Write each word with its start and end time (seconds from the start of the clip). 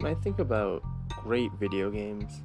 When 0.00 0.12
I 0.12 0.14
think 0.20 0.38
about 0.38 0.84
great 1.08 1.50
video 1.58 1.90
games, 1.90 2.42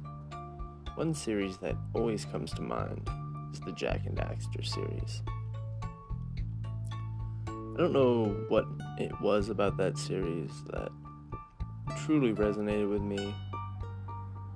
one 0.96 1.14
series 1.14 1.56
that 1.58 1.76
always 1.94 2.24
comes 2.24 2.52
to 2.54 2.62
mind 2.62 3.08
is 3.52 3.60
the 3.60 3.70
Jak 3.70 4.06
and 4.06 4.16
Daxter 4.16 4.66
series. 4.66 5.22
I 7.46 7.76
don't 7.76 7.92
know 7.92 8.34
what 8.48 8.66
it 8.98 9.12
was 9.20 9.50
about 9.50 9.76
that 9.76 9.96
series 9.96 10.50
that 10.72 10.88
truly 12.04 12.32
resonated 12.32 12.90
with 12.90 13.02
me, 13.02 13.32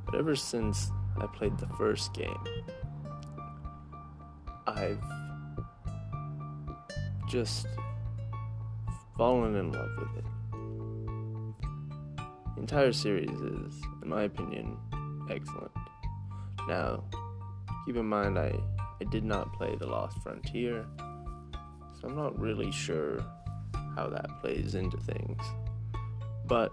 but 0.04 0.16
ever 0.16 0.34
since 0.34 0.90
I 1.20 1.26
played 1.26 1.56
the 1.56 1.68
first 1.78 2.12
game, 2.14 2.44
I've 4.66 4.98
just 7.28 7.68
fallen 9.16 9.54
in 9.54 9.70
love 9.70 9.90
with 9.98 10.16
it. 10.18 10.37
Entire 12.70 12.92
series 12.92 13.30
is, 13.30 13.80
in 14.02 14.10
my 14.10 14.24
opinion, 14.24 14.76
excellent. 15.30 15.72
Now, 16.68 17.02
keep 17.86 17.96
in 17.96 18.04
mind 18.04 18.38
I, 18.38 18.52
I 19.00 19.04
did 19.10 19.24
not 19.24 19.54
play 19.54 19.74
The 19.74 19.86
Lost 19.86 20.18
Frontier, 20.22 20.84
so 21.00 22.08
I'm 22.08 22.14
not 22.14 22.38
really 22.38 22.70
sure 22.70 23.24
how 23.96 24.10
that 24.10 24.26
plays 24.42 24.74
into 24.74 24.98
things. 24.98 25.40
But 26.44 26.70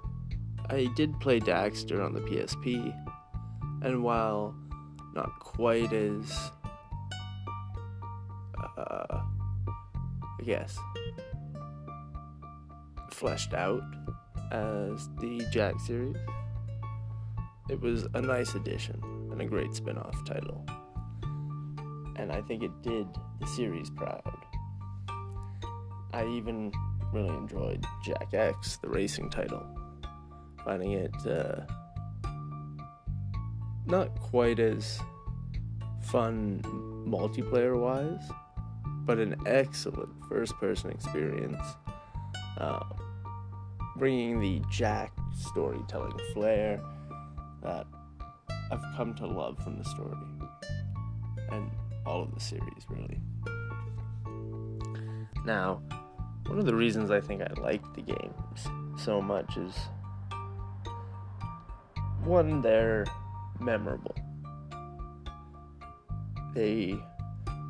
I 0.70 0.90
did 0.98 1.18
play 1.21 1.40
Daxter 1.40 2.04
on 2.04 2.12
the 2.12 2.20
PSP, 2.20 2.93
and 3.82 4.04
while 4.04 4.54
not 5.13 5.40
quite 5.40 5.93
as, 5.93 6.52
uh, 8.77 9.21
I 9.21 10.43
guess, 10.43 10.77
fleshed 13.12 13.54
out 13.54 13.82
as 14.51 15.10
the 15.20 15.46
Jak 15.51 15.79
series, 15.79 16.15
it 17.70 17.79
was 17.79 18.07
a 18.13 18.21
nice 18.21 18.55
addition 18.55 19.02
and 19.32 19.41
a 19.41 19.46
great 19.46 19.74
spin 19.74 19.98
off 19.98 20.26
title. 20.26 20.65
And 22.18 22.32
I 22.32 22.41
think 22.41 22.63
it 22.63 22.71
did 22.82 23.07
the 23.40 23.48
series 23.48 23.90
proud. 23.90 24.21
I 26.13 26.26
even 26.27 26.71
really 27.12 27.35
enjoyed 27.35 27.85
Jak 28.05 28.34
X, 28.34 28.77
the 28.77 28.90
racing 28.90 29.29
title, 29.29 29.65
finding 30.63 30.93
it 30.93 31.15
uh, 31.27 31.62
not 33.85 34.20
quite 34.20 34.59
as 34.59 34.99
fun 36.04 36.62
multiplayer 37.07 37.80
wise, 37.80 38.30
but 39.05 39.20
an 39.20 39.35
excellent 39.46 40.09
first 40.30 40.54
person 40.57 40.91
experience. 40.91 41.62
Uh, 42.57 42.80
bringing 43.96 44.40
the 44.40 44.62
Jak 44.70 45.12
storytelling 45.34 46.18
flair 46.34 46.82
that 47.62 47.88
I've 48.71 48.84
come 48.96 49.13
to 49.15 49.27
love 49.27 49.57
from 49.63 49.77
the 49.77 49.85
story 49.85 50.18
and 51.52 51.70
all 52.05 52.24
of 52.24 52.34
the 52.34 52.40
series, 52.40 52.85
really. 52.90 53.21
Now, 55.46 55.82
one 56.48 56.60
of 56.60 56.65
the 56.65 56.76
reasons 56.76 57.12
I 57.12 57.21
think 57.21 57.41
I 57.41 57.62
like 57.62 57.82
the 57.93 58.02
games 58.02 58.68
so 58.98 59.21
much 59.21 59.57
is 59.57 59.74
one, 62.24 62.62
they're 62.62 63.05
memorable. 63.59 64.16
They 66.53 66.97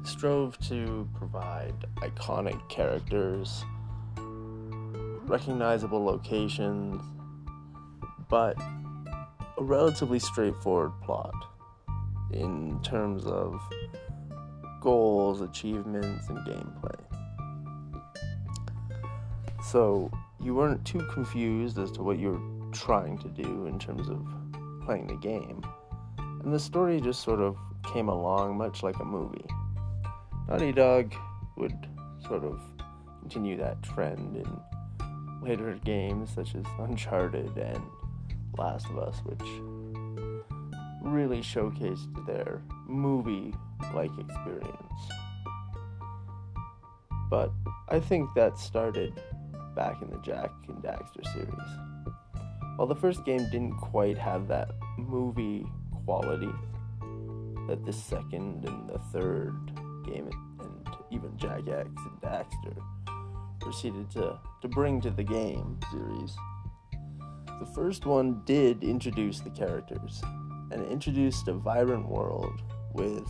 strove 0.03 0.57
to 0.69 1.07
provide 1.13 1.73
iconic 1.97 2.69
characters, 2.69 3.65
recognizable 5.27 6.03
locations, 6.03 7.01
but 8.29 8.57
a 9.57 9.63
relatively 9.63 10.19
straightforward 10.19 10.91
plot 11.01 11.33
in 12.31 12.79
terms 12.83 13.25
of 13.25 13.59
goals, 14.81 15.41
achievements, 15.41 16.29
and 16.29 16.37
gameplay. 16.39 16.95
So 19.63 20.11
you 20.39 20.53
weren't 20.53 20.85
too 20.85 21.07
confused 21.11 21.79
as 21.79 21.91
to 21.93 22.03
what 22.03 22.19
you 22.19 22.31
were 22.31 22.71
trying 22.71 23.17
to 23.19 23.27
do 23.29 23.65
in 23.65 23.79
terms 23.79 24.09
of 24.09 24.25
playing 24.85 25.07
the 25.07 25.15
game. 25.15 25.63
And 26.17 26.53
the 26.53 26.59
story 26.59 27.01
just 27.01 27.23
sort 27.23 27.39
of 27.39 27.57
came 27.91 28.09
along 28.09 28.57
much 28.57 28.83
like 28.83 28.99
a 28.99 29.05
movie. 29.05 29.45
Naughty 30.47 30.71
Dog 30.71 31.15
would 31.57 31.87
sort 32.27 32.43
of 32.43 32.61
continue 33.21 33.57
that 33.57 33.81
trend 33.81 34.35
in 34.35 34.45
later 35.45 35.77
games 35.83 36.31
such 36.33 36.55
as 36.55 36.65
Uncharted 36.79 37.55
and 37.57 37.81
Last 38.57 38.87
of 38.89 38.97
Us, 38.97 39.19
which 39.25 39.47
really 41.03 41.39
showcased 41.39 42.25
their 42.25 42.61
movie 42.87 43.53
like 43.93 44.11
experience. 44.17 45.01
But 47.29 47.51
I 47.89 47.99
think 47.99 48.29
that 48.35 48.57
started 48.57 49.21
back 49.75 50.01
in 50.01 50.09
the 50.09 50.17
Jak 50.19 50.51
and 50.67 50.81
Daxter 50.83 51.25
series. 51.33 52.13
While 52.77 52.87
the 52.87 52.95
first 52.95 53.23
game 53.25 53.47
didn't 53.51 53.77
quite 53.77 54.17
have 54.17 54.47
that 54.47 54.71
movie 54.97 55.65
quality 56.05 56.51
that 57.67 57.85
the 57.85 57.93
second 57.93 58.65
and 58.65 58.89
the 58.89 58.99
third 59.11 59.71
game 60.05 60.29
and 60.59 60.87
even 61.11 61.37
Jak 61.37 61.67
X 61.67 61.87
and 61.87 62.21
Daxter 62.21 62.75
proceeded 63.65 64.09
to, 64.11 64.39
to 64.61 64.67
bring 64.67 65.01
to 65.01 65.09
the 65.09 65.23
game 65.23 65.79
series, 65.91 66.37
the 67.59 67.65
first 67.73 68.05
one 68.05 68.43
did 68.45 68.83
introduce 68.83 69.39
the 69.39 69.49
characters 69.49 70.21
and 70.71 70.85
introduced 70.91 71.47
a 71.47 71.53
vibrant 71.53 72.07
world 72.07 72.61
with 72.93 73.27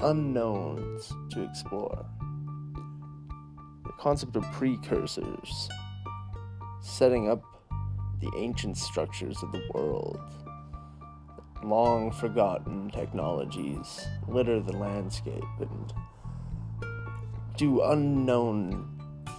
unknowns 0.00 1.12
to 1.30 1.42
explore. 1.42 2.06
The 3.84 3.92
concept 3.98 4.36
of 4.36 4.44
precursors, 4.52 5.68
setting 6.80 7.28
up 7.28 7.42
the 8.20 8.30
ancient 8.36 8.78
structures 8.78 9.42
of 9.42 9.50
the 9.50 9.62
world. 9.74 10.20
Long 11.64 12.12
forgotten 12.12 12.88
technologies 12.90 14.06
litter 14.28 14.60
the 14.60 14.76
landscape 14.76 15.42
and 15.60 15.92
do 17.56 17.82
unknown 17.82 18.91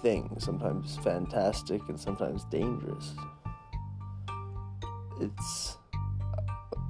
things, 0.03 0.43
sometimes 0.43 0.97
fantastic 0.97 1.81
and 1.87 1.99
sometimes 1.99 2.43
dangerous. 2.51 3.13
It's 5.21 5.77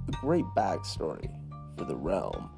a 0.07 0.12
great 0.19 0.46
backstory 0.57 1.29
for 1.78 1.85
the 1.85 1.96
realm. 1.96 2.50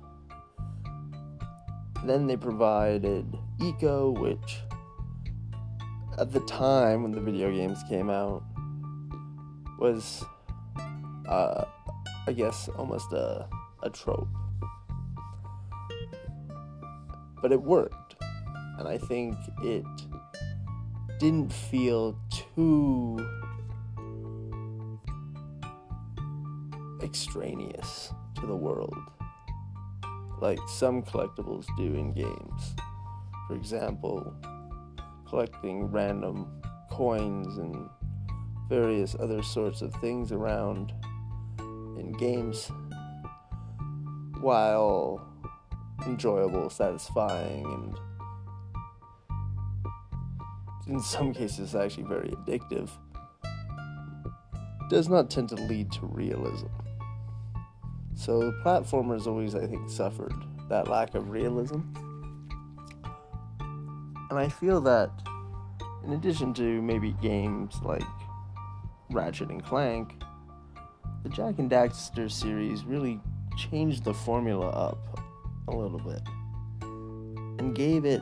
Then 2.06 2.26
they 2.26 2.38
provided 2.38 3.38
Eco, 3.62 4.12
which 4.12 4.62
at 6.18 6.32
the 6.32 6.40
time 6.42 7.04
when 7.04 7.12
the 7.12 7.20
video 7.22 7.52
games 7.52 7.84
came 7.90 8.10
out 8.10 8.42
was, 9.78 10.24
uh, 11.28 11.66
I 12.28 12.32
guess, 12.32 12.70
almost 12.78 13.12
a, 13.12 13.46
a 13.84 13.90
trope. 13.90 14.30
But 17.42 17.52
it 17.52 17.62
worked. 17.62 18.16
And 18.78 18.88
I 18.88 18.98
think 18.98 19.36
it 19.64 19.86
didn't 21.20 21.52
feel 21.52 22.18
too 22.30 23.18
extraneous 27.02 28.12
to 28.36 28.46
the 28.46 28.56
world 28.56 28.96
like 30.42 30.60
some 30.68 31.02
collectibles 31.02 31.66
do 31.78 31.96
in 31.96 32.14
games. 32.14 32.76
For 33.48 33.56
example, 33.56 34.34
collecting 35.28 35.86
random 35.92 36.62
coins 36.92 37.58
and 37.58 37.90
various 38.70 39.16
other 39.20 39.42
sorts 39.44 39.82
of 39.82 39.94
things 39.96 40.32
around 40.32 40.94
in 41.60 42.12
games 42.18 42.70
while 44.42 45.22
enjoyable, 46.06 46.70
satisfying, 46.70 47.66
and 47.66 48.00
in 50.88 51.00
some 51.00 51.34
cases 51.34 51.76
actually 51.76 52.04
very 52.04 52.30
addictive, 52.30 52.90
does 54.90 55.10
not 55.10 55.30
tend 55.30 55.50
to 55.50 55.56
lead 55.56 55.92
to 55.92 56.06
realism. 56.06 56.68
So 58.14 58.52
platformers 58.64 59.28
always, 59.28 59.56
I 59.56 59.66
think, 59.68 59.90
suffered 59.90 60.34
that 60.70 60.88
lack 60.88 61.16
of 61.16 61.30
realism. 61.30 61.82
And 64.30 64.40
I 64.40 64.50
feel 64.50 64.82
that, 64.82 65.12
in 66.04 66.14
addition 66.14 66.54
to 66.56 66.82
maybe 66.82 67.16
games 67.22 67.76
like 67.84 68.04
Ratchet 69.10 69.50
and 69.50 69.64
Clank, 69.64 70.22
the 71.24 71.30
Jak 71.30 71.60
and 71.60 71.70
Daxter 71.70 72.32
series 72.32 72.84
really 72.84 73.20
changed 73.58 74.04
the 74.04 74.14
formula 74.14 74.70
up 74.70 75.20
a 75.68 75.76
little 75.76 76.00
bit 76.00 76.22
and 77.60 77.76
gave 77.76 78.06
it 78.06 78.22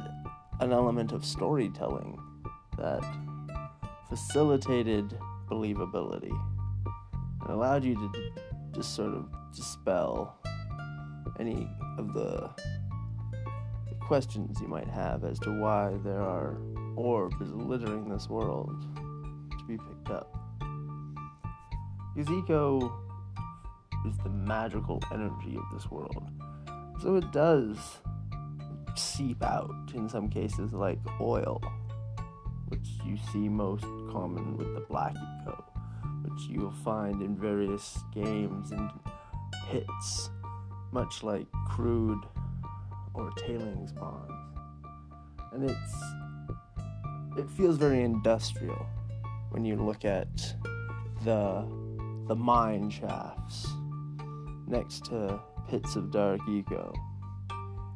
an 0.60 0.72
element 0.72 1.12
of 1.12 1.26
storytelling 1.26 2.20
that 2.84 3.04
facilitated 4.10 5.18
believability 5.50 6.36
It 7.46 7.50
allowed 7.50 7.86
you 7.86 7.96
to 7.96 8.12
just 8.76 8.94
sort 8.94 9.14
of 9.14 9.26
dispel 9.56 10.38
any 11.40 11.70
of 11.98 12.14
the 12.14 12.50
questions 14.02 14.60
you 14.62 14.68
might 14.68 14.88
have 14.90 15.24
as 15.24 15.40
to 15.40 15.52
why 15.52 15.94
there 16.04 16.22
are 16.22 16.58
orbs 16.98 17.52
littering 17.54 18.10
this 18.10 18.28
world 18.30 18.76
to 19.58 19.66
be 19.66 19.78
picked 19.78 20.10
up. 20.10 20.30
Eco 22.18 22.94
is 24.06 24.18
the 24.24 24.30
magical 24.30 25.02
energy 25.14 25.56
of 25.56 25.64
this 25.74 25.90
world. 25.90 26.30
So 27.02 27.16
it 27.16 27.32
does 27.32 27.78
seep 28.96 29.42
out 29.42 29.72
in 29.96 30.08
some 30.10 30.30
cases 30.30 30.74
like 30.74 31.00
oil, 31.20 31.62
you 33.06 33.18
see 33.32 33.50
most 33.50 33.86
common 34.12 34.58
with 34.58 34.74
the 34.74 34.82
black 34.82 35.14
eco, 35.14 35.64
which 36.24 36.42
you'll 36.50 36.72
find 36.72 37.22
in 37.22 37.36
various 37.36 38.00
games 38.14 38.72
and 38.72 38.90
pits, 39.70 40.30
much 40.92 41.24
like 41.24 41.48
crude 41.68 42.24
or 43.14 43.32
tailings 43.32 43.92
ponds. 43.92 44.34
And 45.52 45.70
it's 45.70 45.96
it 47.38 47.50
feels 47.50 47.78
very 47.78 48.02
industrial 48.02 48.86
when 49.50 49.66
you 49.66 49.76
look 49.76 50.06
at 50.06 50.56
the 51.24 51.66
the 52.28 52.36
mine 52.36 52.90
shafts 52.90 53.68
next 54.68 55.06
to 55.06 55.40
pits 55.70 55.96
of 55.96 56.12
dark 56.12 56.40
eco. 56.50 56.94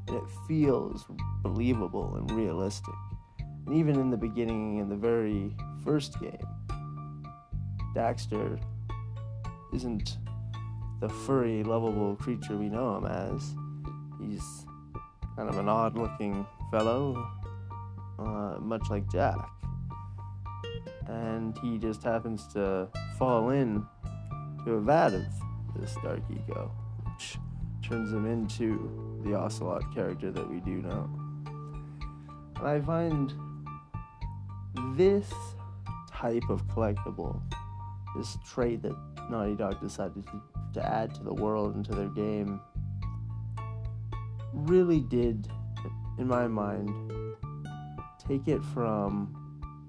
And 0.07 0.17
it 0.17 0.23
feels 0.47 1.05
believable 1.43 2.15
and 2.15 2.29
realistic. 2.31 2.93
And 3.67 3.75
even 3.75 3.99
in 3.99 4.09
the 4.09 4.17
beginning, 4.17 4.77
in 4.77 4.87
the 4.87 4.95
very 4.95 5.53
first 5.83 6.19
game, 6.21 6.39
Daxter 7.93 8.57
isn't 9.73 10.17
the 11.01 11.09
furry, 11.09 11.63
lovable 11.63 12.15
creature 12.15 12.55
we 12.55 12.69
know 12.69 12.95
him 12.95 13.05
as. 13.05 13.53
He's 14.21 14.65
kind 15.35 15.49
of 15.49 15.57
an 15.57 15.67
odd 15.67 15.97
looking 15.97 16.45
fellow, 16.71 17.29
uh, 18.17 18.55
much 18.61 18.89
like 18.89 19.11
Jak. 19.11 19.37
And 21.07 21.57
he 21.59 21.77
just 21.77 22.03
happens 22.03 22.47
to 22.53 22.87
fall 23.17 23.49
in 23.49 23.85
to 24.63 24.75
a 24.75 24.79
vat 24.79 25.13
of 25.13 25.25
this 25.75 25.93
dark 26.01 26.21
eco, 26.31 26.71
which 27.03 27.37
turns 27.83 28.13
him 28.13 28.25
into 28.25 29.21
the 29.25 29.35
Ocelot 29.35 29.93
character 29.93 30.31
that 30.31 30.49
we 30.49 30.61
do 30.61 30.81
know. 30.81 31.09
And 32.55 32.67
I 32.67 32.79
find 32.79 33.33
this 34.95 35.31
type 36.11 36.49
of 36.49 36.67
collectible, 36.67 37.41
this 38.15 38.37
trait 38.45 38.81
that 38.81 38.95
Naughty 39.29 39.55
Dog 39.55 39.79
decided 39.81 40.25
to, 40.27 40.41
to 40.73 40.85
add 40.85 41.13
to 41.15 41.23
the 41.23 41.33
world 41.33 41.75
and 41.75 41.85
to 41.85 41.93
their 41.93 42.09
game, 42.09 42.59
really 44.53 45.01
did, 45.01 45.47
in 46.17 46.27
my 46.27 46.47
mind, 46.47 46.89
take 48.27 48.47
it 48.47 48.63
from 48.73 49.33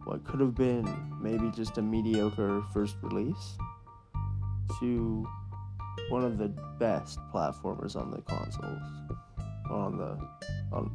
what 0.04 0.24
could 0.24 0.40
have 0.40 0.54
been 0.54 0.86
maybe 1.20 1.50
just 1.50 1.78
a 1.78 1.82
mediocre 1.82 2.62
first 2.72 2.96
release 3.02 3.58
to 4.80 5.26
one 6.08 6.24
of 6.24 6.38
the 6.38 6.48
best 6.78 7.18
platformers 7.32 7.96
on 7.96 8.10
the 8.10 8.20
consoles, 8.22 8.82
on 9.70 9.98
the 9.98 10.18
on 10.74 10.90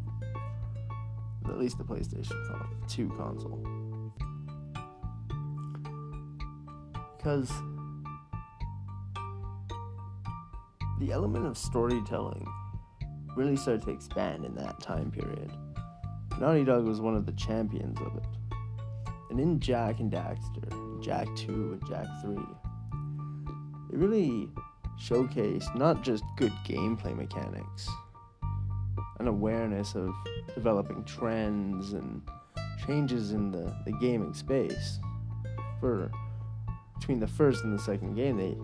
at 1.50 1.60
least 1.60 1.78
the 1.78 1.84
PlayStation 1.84 2.34
2 2.88 3.10
console. 3.18 3.83
Because 7.24 7.50
the 11.00 11.14
element 11.14 11.46
of 11.46 11.58
storytelling 11.58 12.46
really 13.38 13.56
started 13.56 13.82
to 13.84 13.92
expand 13.92 14.44
in 14.44 14.54
that 14.56 14.82
time 14.82 15.10
period. 15.10 15.50
Naughty 16.42 16.66
Dog 16.66 16.84
was 16.84 17.00
one 17.00 17.16
of 17.16 17.26
the 17.26 17.32
champions 17.32 17.98
of 18.02 18.18
it. 18.18 18.26
And 19.30 19.40
in 19.40 19.58
Jak 19.62 20.02
and 20.02 20.12
Daxter, 20.12 21.02
Jak 21.02 21.34
2 21.38 21.80
and 21.80 21.88
Jak 21.88 22.08
3, 22.24 22.36
it 22.36 23.98
really 23.98 24.50
showcased 25.02 25.74
not 25.78 26.04
just 26.04 26.26
good 26.36 26.52
gameplay 26.68 27.16
mechanics, 27.16 27.88
an 29.20 29.30
awareness 29.30 29.96
of 29.96 30.14
developing 30.56 31.06
trends 31.06 31.94
and 31.94 32.22
changes 32.86 33.32
in 33.32 33.50
the, 33.50 33.74
the 33.86 33.94
gaming 33.94 34.34
space. 34.34 35.00
For 35.80 36.12
between 37.04 37.20
the 37.20 37.28
first 37.28 37.66
and 37.66 37.78
the 37.78 37.84
second 37.84 38.16
game, 38.16 38.38
they 38.38 38.56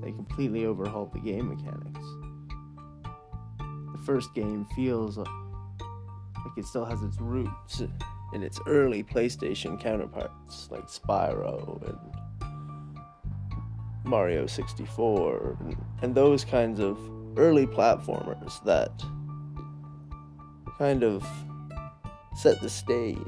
they 0.00 0.12
completely 0.12 0.64
overhauled 0.64 1.12
the 1.12 1.18
game 1.18 1.48
mechanics. 1.48 2.06
The 3.58 3.98
first 4.06 4.32
game 4.32 4.64
feels 4.76 5.18
like 5.18 5.26
it 6.56 6.66
still 6.66 6.84
has 6.84 7.02
its 7.02 7.20
roots 7.20 7.82
in 8.32 8.44
its 8.44 8.60
early 8.68 9.02
PlayStation 9.02 9.80
counterparts, 9.80 10.70
like 10.70 10.84
Spyro 10.84 11.82
and 11.88 11.98
Mario 14.04 14.46
64 14.46 15.56
and, 15.58 15.76
and 16.02 16.14
those 16.14 16.44
kinds 16.44 16.78
of 16.78 16.96
early 17.36 17.66
platformers 17.66 18.62
that 18.62 19.02
kind 20.78 21.02
of 21.02 21.26
set 22.36 22.60
the 22.60 22.70
stage 22.70 23.18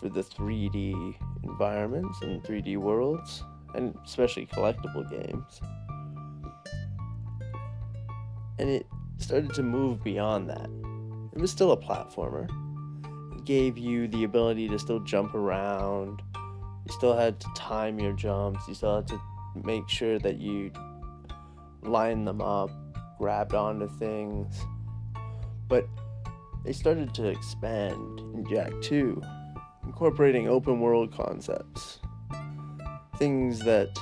for 0.00 0.08
the 0.08 0.22
3D 0.22 1.14
environments 1.42 2.22
and 2.22 2.42
3D 2.42 2.78
worlds, 2.78 3.44
and 3.76 3.94
especially 4.04 4.46
collectible 4.46 5.08
games. 5.10 5.60
And 8.58 8.70
it 8.70 8.86
started 9.18 9.52
to 9.54 9.62
move 9.62 10.02
beyond 10.02 10.48
that. 10.48 10.68
It 11.34 11.40
was 11.40 11.50
still 11.50 11.72
a 11.72 11.76
platformer. 11.76 12.48
It 13.36 13.44
gave 13.44 13.76
you 13.76 14.08
the 14.08 14.24
ability 14.24 14.68
to 14.68 14.78
still 14.78 15.00
jump 15.00 15.34
around. 15.34 16.22
You 16.34 16.92
still 16.92 17.14
had 17.14 17.38
to 17.40 17.48
time 17.54 17.98
your 18.00 18.12
jumps. 18.12 18.66
You 18.66 18.74
still 18.74 18.96
had 18.96 19.08
to 19.08 19.20
make 19.62 19.88
sure 19.88 20.18
that 20.18 20.38
you 20.38 20.72
lined 21.82 22.26
them 22.26 22.40
up, 22.40 22.70
grabbed 23.18 23.54
onto 23.54 23.88
things. 23.98 24.58
But 25.68 25.86
they 26.64 26.72
started 26.72 27.12
to 27.14 27.28
expand 27.28 28.20
in 28.34 28.46
Jak 28.48 28.72
2, 28.80 29.22
incorporating 29.84 30.48
open 30.48 30.80
world 30.80 31.12
concepts. 31.12 31.98
Things 33.18 33.60
that 33.60 33.96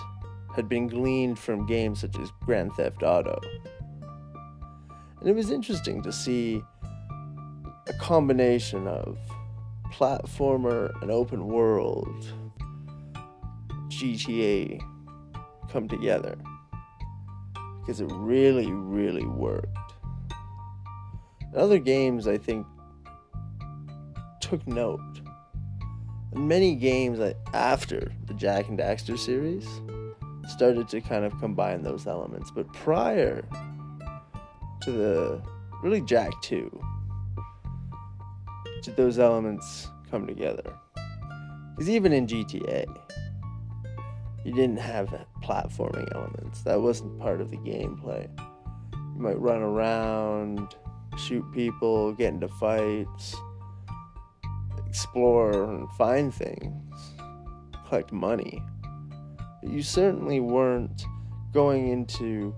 had 0.55 0.69
been 0.69 0.87
gleaned 0.87 1.39
from 1.39 1.67
games 1.67 2.01
such 2.01 2.19
as 2.19 2.31
Grand 2.43 2.73
Theft 2.75 3.03
Auto. 3.03 3.39
And 5.21 5.29
it 5.29 5.35
was 5.35 5.51
interesting 5.51 6.03
to 6.03 6.13
see 6.13 6.63
a 7.87 7.93
combination 7.95 8.87
of 8.87 9.19
platformer 9.93 10.91
and 11.03 11.11
open 11.11 11.47
world 11.47 12.33
GTA 13.89 14.81
come 15.71 15.89
together 15.89 16.37
because 17.81 18.01
it 18.01 18.11
really, 18.13 18.71
really 18.71 19.27
worked. 19.27 19.69
other 21.55 21.79
games, 21.79 22.27
I 22.27 22.39
think, 22.39 22.67
took 24.41 24.67
note. 24.67 25.24
Many 26.35 26.75
games 26.75 27.21
after 27.53 28.13
the 28.27 28.35
Jak 28.35 28.69
and 28.69 28.79
Daxter 28.79 29.17
series 29.17 29.69
started 30.49 30.89
to 30.89 31.01
kind 31.01 31.25
of 31.25 31.39
combine 31.39 31.83
those 31.83 32.07
elements, 32.09 32.51
but 32.51 32.71
prior 32.73 33.45
to 34.83 34.91
the 34.91 35.43
really 35.83 36.01
Jak 36.01 36.33
2, 36.43 36.85
did 38.83 38.97
those 38.97 39.19
elements 39.19 39.89
come 40.11 40.27
together? 40.27 40.75
Because 41.71 41.89
even 41.89 42.13
in 42.13 42.27
GTA, 42.27 42.85
you 44.45 44.53
didn't 44.53 44.79
have 44.79 45.09
platforming 45.43 46.13
elements. 46.15 46.63
That 46.63 46.81
wasn't 46.81 47.19
part 47.19 47.41
of 47.41 47.51
the 47.51 47.59
gameplay. 47.59 48.29
You 48.93 49.23
might 49.23 49.39
run 49.39 49.63
around, 49.63 50.75
shoot 51.17 51.45
people, 51.53 52.13
get 52.13 52.35
into 52.35 52.49
fights, 52.49 53.37
explore 54.95 55.65
and 55.65 55.91
find 55.99 56.33
things, 56.33 56.95
collect 57.89 58.13
money. 58.13 58.63
You 59.61 59.83
certainly 59.83 60.39
weren't 60.39 61.05
going 61.53 61.89
into 61.89 62.55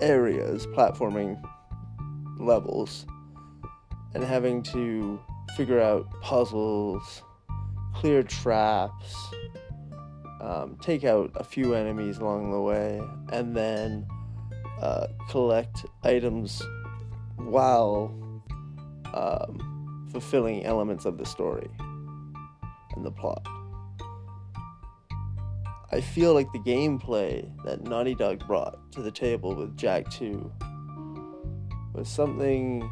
areas, 0.00 0.64
platforming 0.68 1.42
levels, 2.38 3.04
and 4.14 4.22
having 4.22 4.62
to 4.62 5.20
figure 5.56 5.80
out 5.80 6.06
puzzles, 6.20 7.22
clear 7.92 8.22
traps, 8.22 9.16
um, 10.40 10.78
take 10.80 11.02
out 11.02 11.32
a 11.34 11.42
few 11.42 11.74
enemies 11.74 12.18
along 12.18 12.52
the 12.52 12.60
way, 12.60 13.02
and 13.32 13.56
then 13.56 14.06
uh, 14.80 15.08
collect 15.28 15.84
items 16.04 16.62
while 17.38 18.14
um, 19.12 19.77
fulfilling 20.10 20.64
elements 20.64 21.04
of 21.04 21.18
the 21.18 21.26
story 21.26 21.68
and 22.96 23.04
the 23.04 23.10
plot. 23.10 23.46
I 25.90 26.00
feel 26.02 26.34
like 26.34 26.52
the 26.52 26.58
gameplay 26.58 27.50
that 27.64 27.82
Naughty 27.82 28.14
Dog 28.14 28.46
brought 28.46 28.92
to 28.92 29.02
the 29.02 29.10
table 29.10 29.54
with 29.54 29.76
Jak 29.76 30.10
2 30.10 30.52
was 31.94 32.08
something 32.08 32.82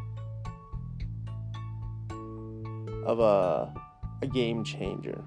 of 3.05 3.19
a, 3.19 3.73
a 4.21 4.27
game 4.27 4.63
changer. 4.63 5.23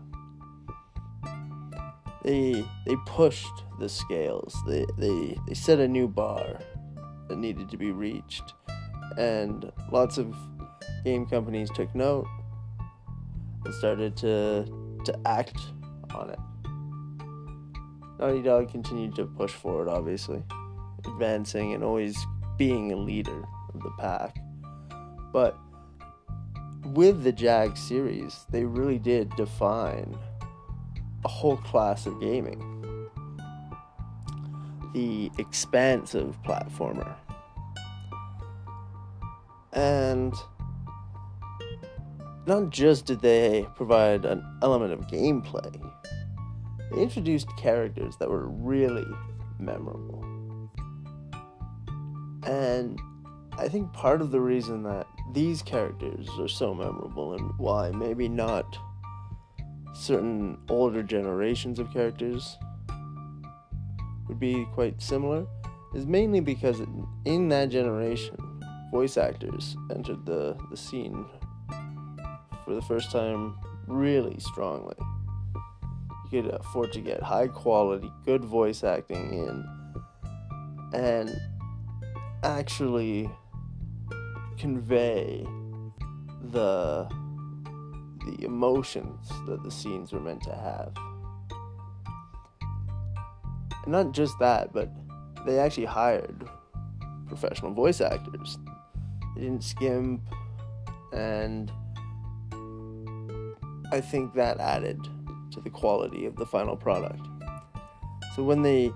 They 2.24 2.64
they 2.86 2.96
pushed 3.06 3.64
the 3.78 3.88
scales. 3.88 4.54
They, 4.66 4.84
they 4.98 5.38
they 5.46 5.54
set 5.54 5.78
a 5.78 5.88
new 5.88 6.06
bar 6.06 6.60
that 7.28 7.38
needed 7.38 7.70
to 7.70 7.78
be 7.78 7.92
reached. 7.92 8.52
And 9.16 9.72
lots 9.90 10.18
of 10.18 10.36
game 11.04 11.26
companies 11.26 11.70
took 11.70 11.94
note 11.94 12.26
and 13.64 13.74
started 13.74 14.16
to 14.18 14.64
to 15.04 15.18
act 15.24 15.58
on 16.14 16.30
it. 16.30 16.38
Naughty 18.18 18.42
Dog 18.42 18.70
continued 18.70 19.14
to 19.16 19.24
push 19.24 19.52
forward, 19.52 19.88
obviously, 19.88 20.42
advancing 21.06 21.72
and 21.72 21.82
always 21.82 22.16
being 22.58 22.92
a 22.92 22.96
leader 22.96 23.42
of 23.74 23.80
the 23.80 23.90
pack. 23.98 24.36
But 25.32 25.56
with 26.84 27.22
the 27.22 27.32
Jak 27.32 27.76
series, 27.76 28.44
they 28.50 28.64
really 28.64 28.98
did 28.98 29.34
define 29.36 30.14
a 31.24 31.28
whole 31.28 31.56
class 31.56 32.06
of 32.06 32.20
gaming. 32.20 32.60
The 34.92 35.30
expansive 35.38 36.36
platformer. 36.42 37.14
And 39.72 40.34
not 42.50 42.70
just 42.70 43.06
did 43.06 43.20
they 43.20 43.64
provide 43.76 44.24
an 44.24 44.44
element 44.60 44.92
of 44.92 45.06
gameplay, 45.06 45.72
they 46.90 47.00
introduced 47.00 47.46
characters 47.56 48.16
that 48.16 48.28
were 48.28 48.48
really 48.48 49.06
memorable. 49.60 50.24
And 52.42 53.00
I 53.56 53.68
think 53.68 53.92
part 53.92 54.20
of 54.20 54.32
the 54.32 54.40
reason 54.40 54.82
that 54.82 55.06
these 55.32 55.62
characters 55.62 56.28
are 56.40 56.48
so 56.48 56.74
memorable 56.74 57.34
and 57.34 57.52
why 57.56 57.92
maybe 57.92 58.28
not 58.28 58.76
certain 59.94 60.58
older 60.68 61.04
generations 61.04 61.78
of 61.78 61.92
characters 61.92 62.58
would 64.26 64.40
be 64.40 64.66
quite 64.74 65.00
similar 65.00 65.46
is 65.94 66.04
mainly 66.04 66.40
because 66.40 66.82
in 67.24 67.48
that 67.50 67.68
generation, 67.68 68.36
voice 68.90 69.16
actors 69.16 69.76
entered 69.94 70.26
the, 70.26 70.56
the 70.68 70.76
scene 70.76 71.24
for 72.70 72.76
the 72.76 72.82
first 72.82 73.10
time 73.10 73.58
really 73.88 74.38
strongly 74.38 74.94
You 76.30 76.42
could 76.42 76.54
afford 76.54 76.92
to 76.92 77.00
get 77.00 77.20
high 77.20 77.48
quality, 77.48 78.12
good 78.24 78.44
voice 78.44 78.84
acting 78.84 79.32
in, 79.32 79.66
and 80.92 81.36
actually 82.44 83.28
convey 84.56 85.44
the 86.52 87.08
the 88.26 88.44
emotions 88.44 89.28
that 89.48 89.64
the 89.64 89.70
scenes 89.72 90.12
were 90.12 90.20
meant 90.20 90.42
to 90.44 90.54
have. 90.54 90.92
And 93.82 93.88
not 93.88 94.12
just 94.12 94.38
that, 94.38 94.72
but 94.72 94.88
they 95.44 95.58
actually 95.58 95.86
hired 95.86 96.48
professional 97.26 97.72
voice 97.72 98.00
actors. 98.00 98.58
They 99.34 99.42
didn't 99.42 99.64
skimp, 99.64 100.20
and 101.12 101.72
I 103.92 104.00
think 104.00 104.34
that 104.34 104.60
added 104.60 105.02
to 105.52 105.60
the 105.60 105.70
quality 105.70 106.26
of 106.26 106.36
the 106.36 106.46
final 106.46 106.76
product. 106.76 107.26
So 108.36 108.44
when 108.44 108.62
they 108.62 108.92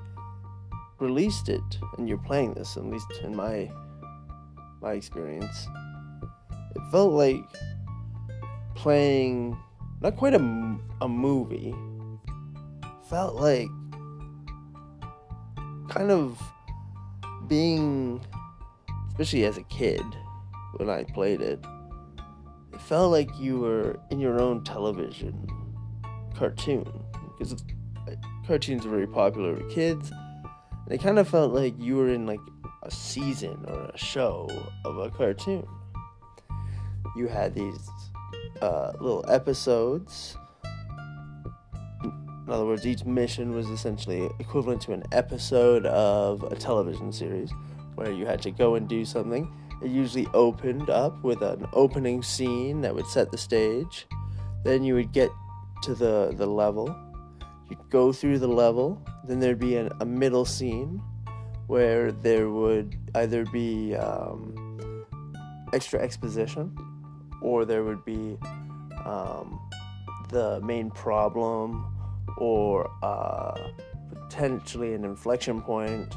released 1.00 1.48
it 1.48 1.78
and 1.98 2.08
you're 2.08 2.18
playing 2.18 2.54
this, 2.54 2.76
at 2.76 2.84
least 2.84 3.10
in 3.22 3.34
my 3.34 3.70
my 4.80 4.92
experience, 4.92 5.66
it 6.76 6.82
felt 6.90 7.12
like 7.12 7.44
playing 8.74 9.56
not 10.00 10.16
quite 10.16 10.34
a, 10.34 10.78
a 11.00 11.08
movie, 11.08 11.74
felt 13.08 13.34
like 13.36 13.68
kind 15.88 16.10
of 16.10 16.40
being, 17.48 18.20
especially 19.08 19.44
as 19.44 19.56
a 19.56 19.62
kid 19.64 20.02
when 20.76 20.90
I 20.90 21.04
played 21.04 21.40
it, 21.40 21.64
it 22.74 22.80
felt 22.80 23.12
like 23.12 23.30
you 23.38 23.60
were 23.60 24.00
in 24.10 24.18
your 24.18 24.40
own 24.40 24.64
television 24.64 25.46
cartoon 26.34 26.84
because 27.38 27.54
cartoons 28.48 28.84
are 28.84 28.88
very 28.88 29.06
popular 29.06 29.54
with 29.54 29.70
kids. 29.70 30.10
And 30.10 30.92
it 30.92 31.00
kind 31.00 31.20
of 31.20 31.28
felt 31.28 31.52
like 31.52 31.74
you 31.78 31.96
were 31.96 32.08
in 32.08 32.26
like 32.26 32.40
a 32.82 32.90
season 32.90 33.64
or 33.68 33.90
a 33.94 33.96
show 33.96 34.48
of 34.84 34.98
a 34.98 35.08
cartoon. 35.08 35.64
You 37.16 37.28
had 37.28 37.54
these 37.54 37.88
uh, 38.60 38.92
little 38.98 39.24
episodes. 39.28 40.36
In 42.02 42.50
other 42.52 42.66
words, 42.66 42.84
each 42.84 43.04
mission 43.04 43.54
was 43.54 43.70
essentially 43.70 44.28
equivalent 44.40 44.82
to 44.82 44.92
an 44.92 45.04
episode 45.12 45.86
of 45.86 46.42
a 46.42 46.56
television 46.56 47.12
series 47.12 47.52
where 47.94 48.10
you 48.10 48.26
had 48.26 48.42
to 48.42 48.50
go 48.50 48.74
and 48.74 48.88
do 48.88 49.04
something. 49.04 49.48
It 49.82 49.90
usually 49.90 50.26
opened 50.34 50.90
up 50.90 51.22
with 51.22 51.42
an 51.42 51.66
opening 51.72 52.22
scene 52.22 52.80
that 52.82 52.94
would 52.94 53.06
set 53.06 53.30
the 53.30 53.38
stage. 53.38 54.06
Then 54.64 54.82
you 54.82 54.94
would 54.94 55.12
get 55.12 55.30
to 55.82 55.94
the, 55.94 56.32
the 56.36 56.46
level. 56.46 56.94
You'd 57.70 57.90
go 57.90 58.12
through 58.12 58.38
the 58.38 58.48
level, 58.48 59.02
then 59.26 59.40
there'd 59.40 59.58
be 59.58 59.76
an, 59.76 59.90
a 60.00 60.04
middle 60.04 60.44
scene 60.44 61.02
where 61.66 62.12
there 62.12 62.50
would 62.50 62.96
either 63.14 63.44
be 63.46 63.94
um, 63.96 65.04
extra 65.72 66.00
exposition 66.00 66.76
or 67.42 67.64
there 67.64 67.84
would 67.84 68.04
be 68.04 68.38
um, 69.04 69.60
the 70.30 70.60
main 70.62 70.90
problem 70.90 71.86
or 72.38 72.90
uh, 73.02 73.58
potentially 74.08 74.94
an 74.94 75.04
inflection 75.04 75.60
point 75.60 76.14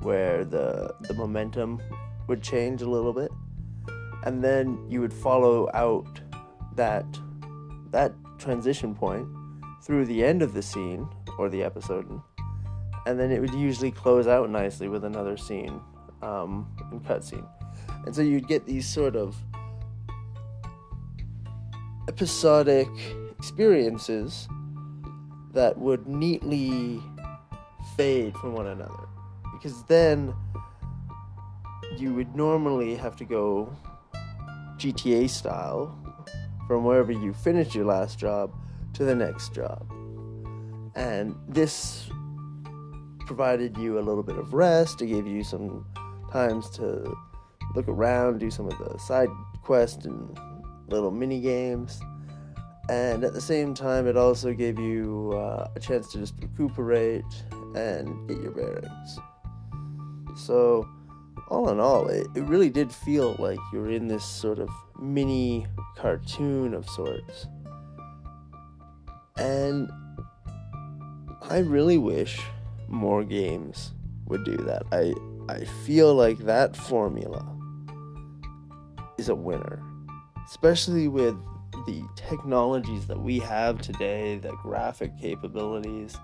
where 0.00 0.44
the 0.44 0.94
the 1.02 1.14
momentum 1.14 1.80
would 2.28 2.42
change 2.42 2.82
a 2.82 2.88
little 2.88 3.12
bit 3.12 3.30
and 4.24 4.42
then 4.42 4.78
you 4.88 5.00
would 5.00 5.12
follow 5.12 5.68
out 5.74 6.20
that 6.74 7.06
that 7.90 8.12
transition 8.38 8.94
point 8.94 9.26
through 9.82 10.04
the 10.06 10.24
end 10.24 10.42
of 10.42 10.52
the 10.54 10.62
scene 10.62 11.08
or 11.38 11.48
the 11.48 11.62
episode, 11.62 12.06
and 13.06 13.18
then 13.18 13.30
it 13.30 13.40
would 13.40 13.54
usually 13.54 13.90
close 13.90 14.26
out 14.26 14.50
nicely 14.50 14.88
with 14.88 15.04
another 15.04 15.36
scene 15.36 15.80
um, 16.22 16.68
and 16.90 17.02
cutscene. 17.04 17.46
And 18.04 18.14
so 18.14 18.22
you'd 18.22 18.48
get 18.48 18.66
these 18.66 18.86
sort 18.86 19.16
of 19.16 19.36
episodic 22.08 22.88
experiences 23.38 24.48
that 25.54 25.78
would 25.78 26.06
neatly 26.06 27.00
fade 27.96 28.36
from 28.36 28.52
one 28.52 28.66
another. 28.66 29.08
Because 29.52 29.82
then 29.84 30.34
you 31.96 32.14
would 32.14 32.34
normally 32.34 32.94
have 32.94 33.16
to 33.16 33.24
go 33.24 33.74
GTA 34.76 35.28
style 35.28 35.96
from 36.66 36.84
wherever 36.84 37.12
you 37.12 37.32
finished 37.32 37.74
your 37.74 37.86
last 37.86 38.18
job 38.18 38.52
to 38.94 39.04
the 39.04 39.14
next 39.14 39.54
job. 39.54 39.90
And 40.94 41.34
this 41.48 42.08
provided 43.26 43.76
you 43.76 43.98
a 43.98 44.00
little 44.00 44.22
bit 44.22 44.36
of 44.36 44.54
rest. 44.54 45.02
It 45.02 45.06
gave 45.06 45.26
you 45.26 45.44
some 45.44 45.86
times 46.32 46.70
to 46.70 47.14
look 47.74 47.88
around, 47.88 48.38
do 48.38 48.50
some 48.50 48.66
of 48.66 48.78
the 48.78 48.98
side 48.98 49.28
quests 49.62 50.06
and 50.06 50.38
little 50.88 51.10
mini 51.10 51.40
games. 51.40 52.00
And 52.88 53.22
at 53.22 53.34
the 53.34 53.40
same 53.40 53.74
time, 53.74 54.06
it 54.06 54.16
also 54.16 54.54
gave 54.54 54.78
you 54.78 55.32
uh, 55.34 55.68
a 55.76 55.80
chance 55.80 56.10
to 56.12 56.18
just 56.18 56.34
recuperate 56.40 57.24
and 57.74 58.26
get 58.26 58.40
your 58.40 58.52
bearings. 58.52 59.18
So, 60.36 60.88
all 61.48 61.70
in 61.70 61.80
all, 61.80 62.08
it, 62.08 62.26
it 62.34 62.42
really 62.42 62.70
did 62.70 62.92
feel 62.92 63.34
like 63.38 63.58
you're 63.72 63.90
in 63.90 64.08
this 64.08 64.24
sort 64.24 64.58
of 64.58 64.68
mini 65.00 65.66
cartoon 65.96 66.74
of 66.74 66.88
sorts. 66.88 67.46
And 69.36 69.90
I 71.42 71.58
really 71.58 71.98
wish 71.98 72.40
more 72.88 73.24
games 73.24 73.92
would 74.26 74.44
do 74.44 74.56
that. 74.56 74.82
I 74.92 75.14
I 75.50 75.64
feel 75.86 76.14
like 76.14 76.38
that 76.38 76.76
formula 76.76 77.46
is 79.16 79.28
a 79.30 79.34
winner, 79.34 79.82
especially 80.46 81.08
with 81.08 81.34
the 81.86 82.02
technologies 82.16 83.06
that 83.06 83.18
we 83.18 83.38
have 83.38 83.80
today, 83.80 84.36
the 84.36 84.52
graphic 84.62 85.18
capabilities. 85.18 86.16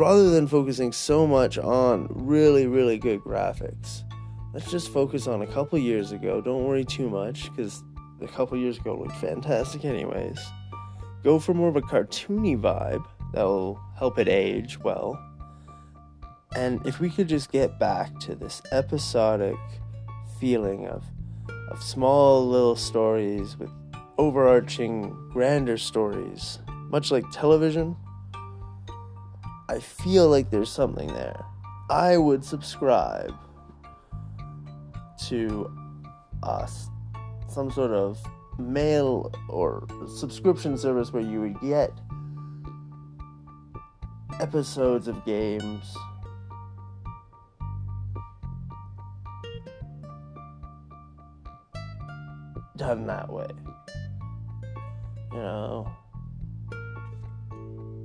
Rather 0.00 0.30
than 0.30 0.46
focusing 0.46 0.92
so 0.92 1.26
much 1.26 1.58
on 1.58 2.06
really, 2.08 2.66
really 2.66 2.96
good 2.96 3.20
graphics, 3.20 4.02
let's 4.54 4.70
just 4.70 4.90
focus 4.90 5.26
on 5.26 5.42
a 5.42 5.46
couple 5.46 5.78
years 5.78 6.10
ago. 6.10 6.40
Don't 6.40 6.64
worry 6.64 6.86
too 6.86 7.10
much 7.10 7.50
because 7.50 7.82
a 8.22 8.26
couple 8.26 8.56
years 8.56 8.78
ago 8.78 8.96
looked 8.98 9.20
fantastic, 9.20 9.84
anyways. 9.84 10.40
Go 11.22 11.38
for 11.38 11.52
more 11.52 11.68
of 11.68 11.76
a 11.76 11.82
cartoony 11.82 12.58
vibe 12.58 13.04
that 13.34 13.42
will 13.42 13.78
help 13.94 14.18
it 14.18 14.26
age 14.26 14.80
well. 14.80 15.22
And 16.56 16.80
if 16.86 16.98
we 16.98 17.10
could 17.10 17.28
just 17.28 17.52
get 17.52 17.78
back 17.78 18.18
to 18.20 18.34
this 18.34 18.62
episodic 18.72 19.56
feeling 20.40 20.86
of 20.86 21.04
of 21.70 21.82
small 21.82 22.48
little 22.48 22.74
stories 22.74 23.58
with 23.58 23.70
overarching 24.16 25.10
grander 25.30 25.76
stories, 25.76 26.58
much 26.88 27.10
like 27.10 27.30
television, 27.32 27.94
I 29.70 29.78
feel 29.78 30.28
like 30.28 30.50
there's 30.50 30.68
something 30.68 31.06
there. 31.06 31.44
I 31.90 32.16
would 32.16 32.44
subscribe 32.44 33.32
to 35.28 35.70
us 36.42 36.88
some 37.48 37.70
sort 37.70 37.92
of 37.92 38.18
mail 38.58 39.32
or 39.48 39.86
subscription 40.16 40.76
service 40.76 41.12
where 41.12 41.22
you 41.22 41.40
would 41.42 41.60
get 41.60 41.92
episodes 44.40 45.06
of 45.06 45.24
games 45.24 45.96
done 52.76 53.06
that 53.06 53.32
way. 53.32 53.46
You 55.30 55.38
know, 55.38 55.92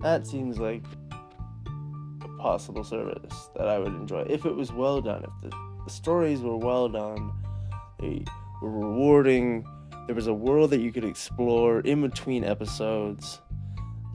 that 0.04 0.28
seems 0.28 0.60
like 0.60 0.84
possible 2.38 2.84
service 2.84 3.50
that 3.56 3.68
I 3.68 3.80
would 3.80 3.94
enjoy 3.94 4.22
if 4.30 4.46
it 4.46 4.56
was 4.56 4.72
well 4.72 5.02
done. 5.02 5.24
If 5.24 5.50
the, 5.52 5.58
the 5.86 5.92
stories 5.92 6.42
were 6.42 6.58
well 6.58 6.90
done, 6.90 7.32
they 8.00 8.24
were 8.62 8.72
rewarding. 8.72 9.66
There 10.08 10.16
was 10.16 10.28
a 10.28 10.34
world 10.34 10.70
that 10.72 10.80
you 10.80 10.92
could 10.92 11.06
explore 11.06 11.80
in 11.82 12.02
between 12.02 12.44
episodes. 12.44 13.42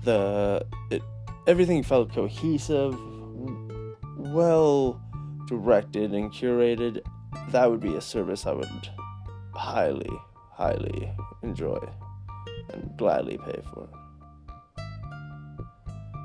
The 0.05 0.65
it, 0.91 1.03
everything 1.47 1.83
felt 1.83 2.13
cohesive, 2.13 2.99
well 4.17 5.01
directed 5.47 6.13
and 6.13 6.33
curated. 6.33 7.03
That 7.51 7.71
would 7.71 7.81
be 7.81 7.97
a 7.97 8.01
service 8.01 8.47
I 8.47 8.53
would 8.53 8.89
highly, 9.55 10.11
highly 10.53 11.13
enjoy 11.43 11.79
and 12.73 12.97
gladly 12.97 13.39
pay 13.39 13.61
for. 13.73 13.89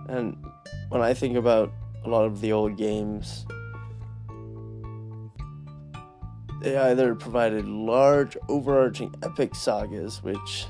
And 0.07 0.37
when 0.89 1.01
I 1.01 1.13
think 1.13 1.35
about 1.35 1.71
a 2.03 2.09
lot 2.09 2.25
of 2.25 2.41
the 2.41 2.51
old 2.51 2.77
games, 2.77 3.45
they 6.61 6.77
either 6.77 7.15
provided 7.15 7.67
large, 7.67 8.37
overarching 8.49 9.13
epic 9.23 9.55
sagas, 9.55 10.23
which 10.23 10.65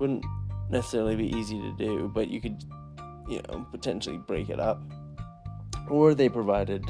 wouldn't 0.00 0.24
necessarily 0.70 1.16
be 1.16 1.34
easy 1.36 1.60
to 1.60 1.72
do, 1.76 2.10
but 2.14 2.28
you 2.28 2.40
could, 2.40 2.62
you 3.28 3.40
know, 3.48 3.66
potentially 3.70 4.18
break 4.18 4.50
it 4.50 4.60
up, 4.60 4.82
or 5.88 6.14
they 6.14 6.28
provided 6.28 6.84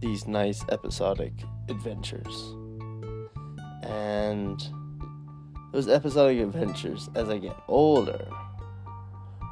these 0.00 0.26
nice 0.26 0.64
episodic 0.70 1.32
adventures. 1.68 2.54
And 3.82 4.62
those 5.72 5.88
episodic 5.88 6.38
adventures, 6.38 7.08
as 7.14 7.28
I 7.28 7.38
get 7.38 7.56
older, 7.68 8.26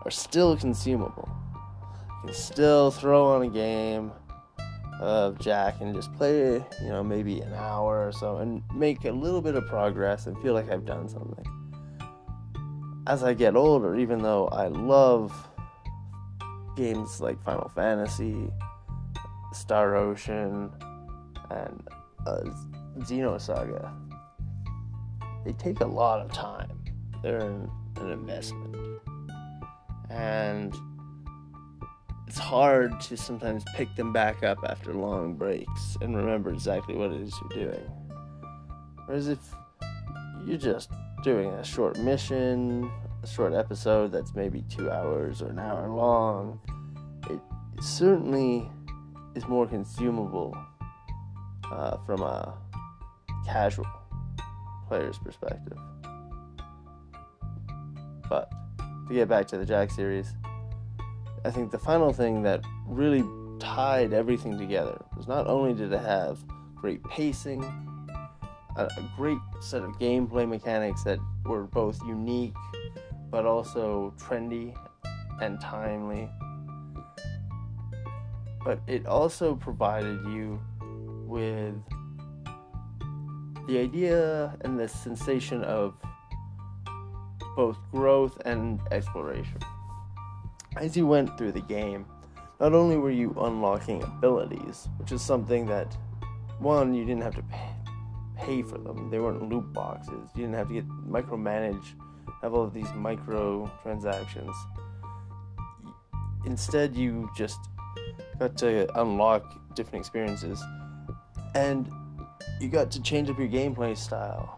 are 0.08 0.10
still 0.10 0.56
consumable. 0.56 1.28
I 1.84 2.24
can 2.24 2.34
still 2.34 2.90
throw 2.90 3.26
on 3.26 3.42
a 3.42 3.48
game 3.50 4.10
of 5.02 5.38
Jak 5.38 5.82
and 5.82 5.94
just 5.94 6.10
play, 6.14 6.54
you 6.54 6.88
know, 6.88 7.04
maybe 7.04 7.42
an 7.42 7.52
hour 7.52 8.08
or 8.08 8.12
so 8.12 8.38
and 8.38 8.62
make 8.74 9.04
a 9.04 9.12
little 9.12 9.42
bit 9.42 9.54
of 9.54 9.66
progress 9.66 10.26
and 10.26 10.34
feel 10.40 10.54
like 10.54 10.70
I've 10.70 10.86
done 10.86 11.10
something. 11.10 11.44
As 13.06 13.22
I 13.22 13.34
get 13.34 13.54
older, 13.54 13.98
even 13.98 14.22
though 14.22 14.48
I 14.48 14.68
love 14.68 15.30
games 16.74 17.20
like 17.20 17.42
Final 17.44 17.70
Fantasy, 17.74 18.48
Star 19.52 19.94
Ocean, 19.94 20.70
and 21.50 21.86
uh, 22.26 22.44
Xenosaga, 23.00 23.92
they 25.44 25.52
take 25.52 25.80
a 25.80 25.86
lot 25.86 26.20
of 26.20 26.32
time. 26.32 26.82
They're 27.22 27.40
an 27.40 27.70
investment. 28.00 28.77
And 30.18 30.74
it's 32.26 32.38
hard 32.38 33.00
to 33.02 33.16
sometimes 33.16 33.64
pick 33.74 33.94
them 33.94 34.12
back 34.12 34.42
up 34.42 34.58
after 34.68 34.92
long 34.92 35.34
breaks 35.34 35.96
and 36.00 36.16
remember 36.16 36.50
exactly 36.50 36.96
what 36.96 37.12
it 37.12 37.20
is 37.20 37.34
you're 37.54 37.70
doing. 37.70 37.90
Whereas 39.06 39.28
if 39.28 39.38
you're 40.44 40.58
just 40.58 40.90
doing 41.22 41.50
a 41.50 41.64
short 41.64 41.98
mission, 41.98 42.90
a 43.22 43.26
short 43.26 43.54
episode 43.54 44.12
that's 44.12 44.34
maybe 44.34 44.62
two 44.68 44.90
hours 44.90 45.40
or 45.40 45.50
an 45.50 45.58
hour 45.58 45.88
long, 45.88 46.60
it, 47.30 47.40
certainly 47.80 48.68
is 49.36 49.46
more 49.46 49.66
consumable 49.66 50.56
uh, 51.70 51.96
from 52.04 52.22
a 52.22 52.58
casual 53.46 53.86
player's 54.88 55.18
perspective. 55.18 55.78
To 59.08 59.14
get 59.14 59.28
back 59.28 59.46
to 59.48 59.58
the 59.58 59.64
Jak 59.64 59.90
series, 59.90 60.34
I 61.42 61.50
think 61.50 61.70
the 61.70 61.78
final 61.78 62.12
thing 62.12 62.42
that 62.42 62.62
really 62.86 63.24
tied 63.58 64.12
everything 64.12 64.58
together 64.58 65.02
was 65.16 65.26
not 65.26 65.46
only 65.46 65.72
did 65.72 65.92
it 65.92 66.00
have 66.00 66.44
great 66.74 67.02
pacing, 67.04 67.64
a, 68.76 68.84
a 68.84 69.10
great 69.16 69.38
set 69.60 69.82
of 69.82 69.98
gameplay 69.98 70.46
mechanics 70.46 71.04
that 71.04 71.18
were 71.46 71.64
both 71.64 71.98
unique 72.06 72.54
but 73.30 73.46
also 73.46 74.12
trendy 74.18 74.74
and 75.40 75.58
timely, 75.60 76.28
but 78.64 78.80
it 78.86 79.06
also 79.06 79.54
provided 79.54 80.22
you 80.26 80.60
with 81.26 81.74
the 83.68 83.78
idea 83.78 84.56
and 84.62 84.78
the 84.78 84.88
sensation 84.88 85.62
of 85.64 85.94
both 87.58 87.76
growth 87.90 88.40
and 88.44 88.80
exploration. 88.92 89.58
As 90.76 90.96
you 90.96 91.08
went 91.08 91.36
through 91.36 91.50
the 91.50 91.60
game, 91.62 92.06
not 92.60 92.72
only 92.72 92.96
were 92.96 93.10
you 93.10 93.34
unlocking 93.40 94.00
abilities, 94.00 94.88
which 94.98 95.10
is 95.10 95.22
something 95.22 95.66
that, 95.66 95.96
one, 96.60 96.94
you 96.94 97.04
didn't 97.04 97.24
have 97.24 97.34
to 97.34 97.42
pay, 97.42 97.74
pay 98.36 98.62
for 98.62 98.78
them, 98.78 99.10
they 99.10 99.18
weren't 99.18 99.48
loot 99.48 99.72
boxes, 99.72 100.30
you 100.36 100.42
didn't 100.42 100.54
have 100.54 100.68
to 100.68 100.74
get 100.74 100.88
micromanage, 100.88 101.84
have 102.42 102.54
all 102.54 102.62
of 102.62 102.72
these 102.72 102.92
micro 102.94 103.68
transactions. 103.82 104.54
Instead, 106.46 106.94
you 106.94 107.28
just 107.36 107.58
got 108.38 108.56
to 108.58 108.86
unlock 109.00 109.74
different 109.74 110.00
experiences. 110.00 110.62
And 111.56 111.90
you 112.60 112.68
got 112.68 112.92
to 112.92 113.02
change 113.02 113.28
up 113.28 113.36
your 113.36 113.48
gameplay 113.48 113.96
style. 113.96 114.57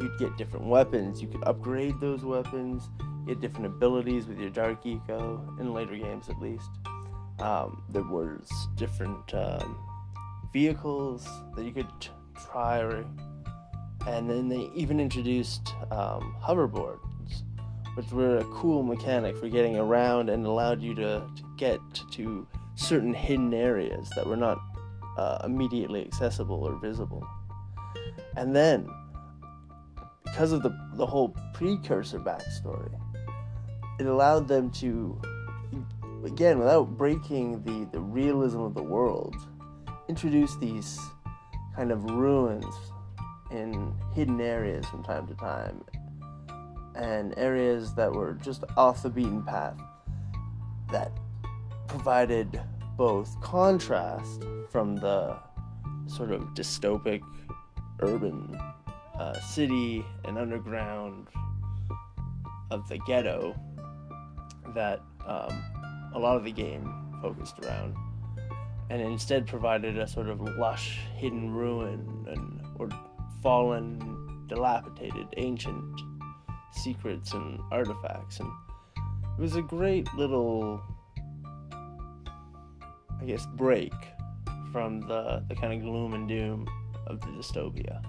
You'd 0.00 0.18
get 0.18 0.36
different 0.36 0.66
weapons. 0.66 1.22
You 1.22 1.28
could 1.28 1.44
upgrade 1.44 2.00
those 2.00 2.24
weapons. 2.24 2.88
Get 3.26 3.40
different 3.40 3.66
abilities 3.66 4.26
with 4.26 4.38
your 4.38 4.50
Dark 4.50 4.84
Eco 4.84 5.56
in 5.58 5.72
later 5.72 5.96
games, 5.96 6.28
at 6.28 6.38
least. 6.40 6.68
Um, 7.38 7.82
there 7.88 8.02
was 8.02 8.48
different 8.76 9.34
um, 9.34 9.78
vehicles 10.52 11.26
that 11.56 11.64
you 11.64 11.72
could 11.72 11.88
try, 12.50 12.80
and 14.06 14.30
then 14.30 14.48
they 14.48 14.70
even 14.74 15.00
introduced 15.00 15.74
um, 15.90 16.36
hoverboards, 16.42 16.98
which 17.94 18.10
were 18.10 18.38
a 18.38 18.44
cool 18.44 18.82
mechanic 18.82 19.36
for 19.36 19.48
getting 19.48 19.76
around 19.76 20.28
and 20.28 20.46
allowed 20.46 20.82
you 20.82 20.94
to, 20.94 21.26
to 21.34 21.42
get 21.56 21.80
to 22.12 22.46
certain 22.76 23.14
hidden 23.14 23.54
areas 23.54 24.10
that 24.16 24.26
were 24.26 24.36
not 24.36 24.58
uh, 25.16 25.38
immediately 25.44 26.04
accessible 26.04 26.62
or 26.62 26.76
visible. 26.78 27.26
And 28.36 28.54
then, 28.54 28.88
because 30.34 30.50
of 30.50 30.64
the, 30.64 30.76
the 30.94 31.06
whole 31.06 31.28
precursor 31.52 32.18
backstory, 32.18 32.92
it 34.00 34.06
allowed 34.06 34.48
them 34.48 34.68
to, 34.68 35.16
again, 36.24 36.58
without 36.58 36.98
breaking 36.98 37.62
the, 37.62 37.88
the 37.92 38.00
realism 38.00 38.58
of 38.58 38.74
the 38.74 38.82
world, 38.82 39.36
introduce 40.08 40.56
these 40.56 40.98
kind 41.76 41.92
of 41.92 42.02
ruins 42.02 42.66
in 43.52 43.94
hidden 44.12 44.40
areas 44.40 44.84
from 44.86 45.04
time 45.04 45.24
to 45.28 45.34
time, 45.34 45.84
and 46.96 47.32
areas 47.38 47.94
that 47.94 48.12
were 48.12 48.32
just 48.42 48.64
off 48.76 49.04
the 49.04 49.10
beaten 49.10 49.44
path 49.44 49.78
that 50.90 51.12
provided 51.86 52.60
both 52.96 53.40
contrast 53.40 54.42
from 54.68 54.96
the 54.96 55.36
sort 56.08 56.32
of 56.32 56.42
dystopic 56.54 57.22
urban 58.00 58.58
uh, 59.18 59.38
city 59.40 60.04
and 60.24 60.38
underground 60.38 61.28
of 62.70 62.88
the 62.88 62.98
ghetto 63.06 63.54
that 64.74 65.00
um, 65.26 65.64
a 66.14 66.18
lot 66.18 66.36
of 66.36 66.44
the 66.44 66.52
game 66.52 67.18
focused 67.22 67.58
around, 67.60 67.94
and 68.90 69.00
instead 69.00 69.46
provided 69.46 69.98
a 69.98 70.06
sort 70.06 70.28
of 70.28 70.40
lush 70.40 70.98
hidden 71.16 71.52
ruin 71.52 72.26
and 72.28 72.60
or 72.76 72.88
fallen, 73.42 74.46
dilapidated, 74.48 75.26
ancient 75.36 76.00
secrets 76.72 77.32
and 77.32 77.60
artifacts 77.70 78.40
and 78.40 78.50
it 79.36 79.40
was 79.40 79.56
a 79.56 79.62
great 79.62 80.06
little, 80.14 80.80
I 83.20 83.24
guess, 83.26 83.46
break 83.54 83.92
from 84.70 85.00
the, 85.00 85.44
the 85.48 85.56
kind 85.56 85.72
of 85.72 85.80
gloom 85.80 86.14
and 86.14 86.28
doom 86.28 86.68
of 87.08 87.20
the 87.20 87.26
dystopia. 87.26 88.00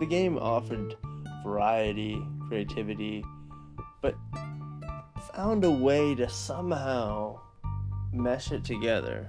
The 0.00 0.06
game 0.06 0.38
offered 0.38 0.96
variety, 1.44 2.18
creativity, 2.48 3.22
but 4.00 4.14
found 5.34 5.62
a 5.62 5.70
way 5.70 6.14
to 6.14 6.26
somehow 6.26 7.38
mesh 8.10 8.50
it 8.50 8.64
together 8.64 9.28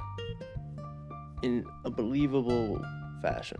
in 1.44 1.66
a 1.84 1.90
believable 1.92 2.82
fashion. 3.22 3.58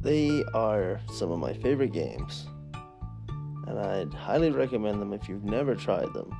They 0.00 0.42
are 0.52 1.00
some 1.12 1.30
of 1.30 1.38
my 1.38 1.52
favorite 1.52 1.92
games, 1.92 2.48
and 3.68 3.78
I'd 3.78 4.12
highly 4.12 4.50
recommend 4.50 5.00
them 5.00 5.12
if 5.12 5.28
you've 5.28 5.44
never 5.44 5.76
tried 5.76 6.12
them 6.12 6.36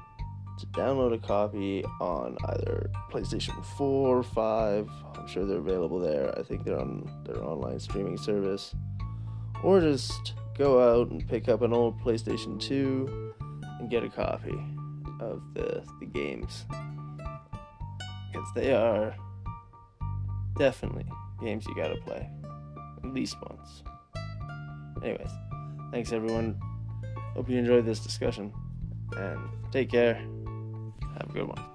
to 0.64 0.80
download 0.80 1.14
a 1.14 1.18
copy 1.18 1.84
on 2.00 2.36
either 2.48 2.90
PlayStation 3.10 3.64
4 3.76 4.18
or 4.18 4.22
5. 4.22 4.90
I'm 5.16 5.26
sure 5.26 5.44
they're 5.44 5.58
available 5.58 5.98
there. 5.98 6.36
I 6.38 6.42
think 6.42 6.64
they're 6.64 6.78
on 6.78 7.10
their 7.24 7.42
online 7.44 7.78
streaming 7.80 8.16
service. 8.16 8.74
Or 9.62 9.80
just 9.80 10.34
go 10.56 10.80
out 10.82 11.10
and 11.10 11.26
pick 11.28 11.48
up 11.48 11.62
an 11.62 11.72
old 11.72 12.00
PlayStation 12.00 12.60
2 12.60 13.34
and 13.80 13.90
get 13.90 14.04
a 14.04 14.08
copy 14.08 14.54
of 15.20 15.42
the, 15.54 15.82
the 16.00 16.06
games. 16.06 16.64
Because 18.32 18.48
they 18.54 18.72
are 18.72 19.14
definitely 20.58 21.06
games 21.42 21.66
you 21.66 21.74
gotta 21.74 21.96
play 21.96 22.28
at 23.02 23.12
least 23.12 23.36
once. 23.48 23.82
Anyways, 25.02 25.30
thanks 25.90 26.12
everyone. 26.12 26.58
Hope 27.34 27.48
you 27.48 27.58
enjoyed 27.58 27.84
this 27.84 28.00
discussion 28.00 28.52
and 29.16 29.40
take 29.72 29.90
care. 29.90 30.24
Have 31.18 31.30
a 31.30 31.32
good 31.32 31.48
one. 31.48 31.73